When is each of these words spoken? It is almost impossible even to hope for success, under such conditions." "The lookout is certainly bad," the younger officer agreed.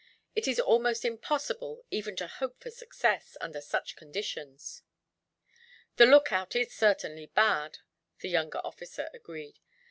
It 0.35 0.47
is 0.47 0.59
almost 0.59 1.05
impossible 1.05 1.85
even 1.91 2.15
to 2.15 2.25
hope 2.25 2.59
for 2.59 2.71
success, 2.71 3.37
under 3.39 3.61
such 3.61 3.95
conditions." 3.95 4.81
"The 5.97 6.07
lookout 6.07 6.55
is 6.55 6.73
certainly 6.73 7.27
bad," 7.27 7.77
the 8.17 8.29
younger 8.29 8.61
officer 8.63 9.11
agreed. 9.13 9.59